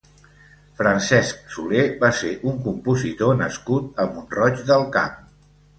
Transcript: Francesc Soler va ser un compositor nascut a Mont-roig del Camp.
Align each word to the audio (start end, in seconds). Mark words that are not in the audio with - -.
Francesc 0.79 1.43
Soler 1.57 1.85
va 2.05 2.11
ser 2.23 2.33
un 2.53 2.59
compositor 2.69 3.39
nascut 3.45 4.05
a 4.07 4.11
Mont-roig 4.17 4.67
del 4.73 4.93
Camp. 4.99 5.19